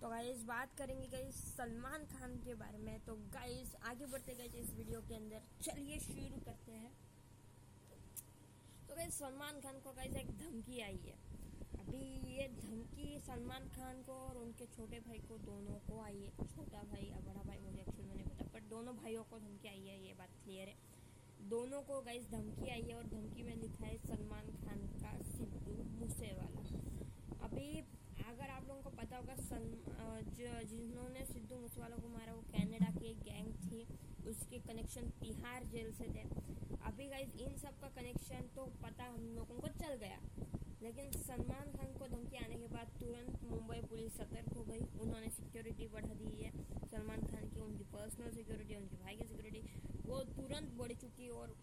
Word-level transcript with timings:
तो 0.00 0.08
गाइस 0.08 0.42
बात 0.44 0.74
करेंगे 0.76 1.06
गाइस 1.12 1.38
सलमान 1.56 2.04
खान 2.12 2.36
के 2.44 2.54
बारे 2.54 2.78
में। 2.78 3.00
तो 3.06 3.14
गाइज़ 3.34 3.74
आगे 3.88 4.06
बढ़ते 4.12 4.34
गए 4.34 4.60
इस 4.60 4.70
वीडियो 4.74 5.00
के 5.08 5.14
अंदर। 5.14 5.42
चलिए 5.62 5.98
शुरू 6.00 6.38
करते 6.46 6.72
हैं। 6.74 6.92
तो 8.88 8.96
गाइस 8.96 9.18
सलमान 9.18 9.60
खान 9.60 9.80
को 9.80 9.92
गाइस 9.92 10.16
एक 10.16 10.30
धमकी 10.38 10.80
आई 10.80 11.00
है। 11.04 11.18
अभी 11.80 12.00
ये 12.30 12.48
धमकी 12.56 13.18
सलमान 13.26 13.68
खान 13.76 14.02
को 14.02 14.12
और 14.22 14.38
उनके 14.38 14.66
छोटे 14.76 15.00
भाई 15.00 15.18
को 15.28 15.38
दोनों 15.44 15.78
को 15.90 16.00
आई 16.04 16.22
है। 16.22 16.46
छोटा 16.46 16.82
भाई 16.92 17.10
या 17.10 17.20
बड़ा 17.28 17.42
भाई 17.42 17.58
मुझे 17.58 17.80
एक्चुअल 17.80 18.08
में 18.08 18.14
नहीं 18.14 18.26
पता 18.26 18.48
बट 18.54 18.68
दोनों 18.70 18.96
भाइयों 18.96 19.24
को 19.24 19.38
धमकी 19.38 19.68
आई 19.68 19.86
है, 19.86 20.00
ये 20.06 20.14
बात 20.14 20.42
क्लियर 20.44 20.68
है। 20.68 20.76
दोनों 21.50 21.82
को 21.82 22.00
गाइस 22.02 22.30
धमकी 22.30 22.70
आई 22.70 22.82
है 22.82 22.96
और 22.96 23.06
धमकी 23.08 23.42
में 23.42 23.54
लिखा 23.56 23.86
है 23.86 23.96
सलमान 24.06 24.50
खान 24.64 24.86
का 25.02 25.16
सिद्धू 25.28 25.82
मूसेवाला 26.00 26.68
अभी 27.44 27.68
अगर 28.30 28.50
आप 28.50 28.66
लोगों 28.68 28.82
को 29.30 29.42
सन 29.42 29.64
जिन्होंने 30.70 31.24
सिद्धू 31.24 31.56
मूसेवाला 31.56 31.96
को 31.96 32.08
मारा 32.08 32.32
वो 32.34 32.42
कनाडा 32.52 32.90
की 32.98 33.06
एक 33.10 33.18
गैंग 33.22 33.52
थी, 33.64 33.80
उसके 34.30 34.58
कनेक्शन 34.68 35.10
तिहाड़ 35.20 35.62
जेल 35.72 35.92
से 35.98 36.04
थे। 36.14 36.22
अभी 36.90 37.06
गाइस 37.08 37.34
इन 37.46 37.56
सब 37.58 37.78
का 37.80 37.88
कनेक्शन 37.96 38.48
तो 38.56 38.64
पता 38.82 39.04
हम 39.04 39.28
लोगों 39.36 39.58
को 39.60 39.68
चल 39.80 39.94
गया। 40.02 40.18
लेकिन 40.82 41.10
सलमान 41.22 41.72
खान 41.72 41.92
को 41.98 42.06
धमकी 42.08 42.36
आने 42.36 42.54
के 42.58 42.66
बाद 42.68 42.92
तुरंत 43.00 43.42
मुंबई 43.44 43.80
पुलिस 43.88 44.16
सतर्क 44.16 44.52
हो 44.56 44.62
गई। 44.64 44.80
उन्होंने 45.00 45.28
सिक्योरिटी 45.30 45.86
बढ़ा 45.94 46.14
दी 46.14 46.30
है। 46.36 46.52
सलमान 46.84 47.26
खान 47.26 47.48
की 47.50 47.60
उनकी 47.60 47.84
पर्सनल 47.92 48.30
सिक्योरिटी 48.36 48.76
उनके 48.76 49.02
भाई 49.02 49.16
की 49.16 49.24
सिक्योरिटी 49.24 50.08
वो 50.08 50.22
तुरंत 50.30 50.72
बढ़ 50.78 50.92
चुकी 51.02 51.28
और 51.40 51.54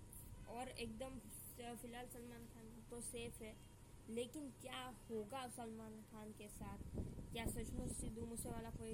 और 0.49 0.69
एकदम 0.79 1.19
फ़िलहाल 1.57 2.05
सलमान 2.07 2.45
खान 2.53 2.69
तो 2.89 3.01
सेफ़ 3.03 3.43
है। 3.43 3.55
लेकिन 4.09 4.49
क्या 4.61 4.83
होगा 5.09 5.47
सलमान 5.55 6.01
खान 6.11 6.31
के 6.37 6.47
साथ? 6.49 6.96
क्या 7.37 7.45
सचमुच 7.47 7.89
सिद्धू 7.93 8.25
मूसेवाला 8.25 8.69
कोई 8.75 8.93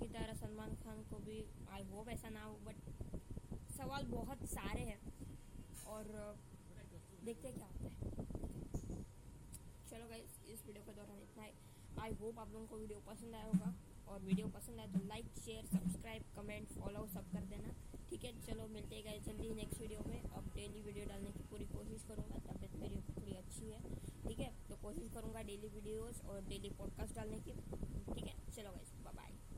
की 0.00 0.06
तरह 0.12 0.34
सलमान 0.34 0.70
खान 0.82 1.02
को 1.08 1.16
भी 1.24 1.34
आई 1.76 1.82
होप 1.88 2.08
ऐसा 2.08 2.28
ना 2.36 2.44
हो 2.44 2.52
बट 2.66 2.78
सवाल 3.72 4.06
बहुत 4.12 4.44
सारे 4.52 4.84
हैं 4.90 5.00
और 5.94 6.08
देखते 7.24 7.50
क्या 7.58 7.66
होता 7.72 7.88
है। 7.88 9.02
चलो 9.90 10.08
गाइस 10.08 10.38
इस 10.54 10.64
वीडियो 10.66 10.84
के 10.86 10.92
दौरान 10.92 11.20
इतना 11.22 11.42
ही। 11.42 11.52
आई 12.04 12.16
होप 12.22 12.38
आप 12.38 12.52
लोगों 12.52 12.66
को 12.66 12.78
वीडियो 12.78 13.00
पसंद 13.08 13.34
आया 13.34 13.44
होगा 13.44 13.74
और 14.08 14.22
वीडियो 14.22 14.48
पसंद 14.56 14.80
आए 14.80 14.88
तो 14.94 15.04
like 15.08 15.38
share 15.44 15.66
subscribe 15.74 16.32
comment 16.36 16.72
follow 16.80 17.06
सब 17.16 17.30
कर 17.32 17.44
देना। 17.52 17.74
ठीक 18.08 18.24
है, 18.24 18.32
चलो 18.46 18.66
मिलते 18.72 18.94
हैं 18.96 19.04
गए 19.04 19.20
जल्दी 19.28 19.50
नेक्स्ट 19.54 19.80
वीडियो 19.80 20.00
में। 20.08 20.20
अब 20.22 20.48
डेली 20.56 20.80
वीडियो 20.82 21.04
डालने 21.06 21.30
की 21.32 21.44
पूरी 21.52 21.66
कोशिश 21.76 22.04
करूँगा 22.08 22.38
तबियत 22.48 22.76
मेरी 22.82 23.00
थोड़ी 23.12 23.36
अच्छी 23.36 23.70
है 23.70 23.80
ठीक 24.26 24.38
है 24.40 24.52
तो 24.68 24.76
कोशिश 24.82 25.05
करूँगा 25.16 25.42
डेली 25.50 25.68
वीडियोज़ 25.74 26.22
और 26.22 26.40
डेली 26.48 26.70
पॉडकास्ट 26.78 27.14
डालने 27.16 27.38
की। 27.40 27.52
ठीक 28.14 28.26
है? 28.26 28.34
चलो 28.52 28.70
गाइस 28.70 28.92
बाय 29.04 29.14
बाय 29.14 29.55